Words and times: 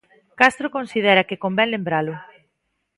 Castro 0.39 0.67
considera 0.77 1.27
que 1.27 1.41
convén 1.43 1.71
lembralo. 1.73 2.13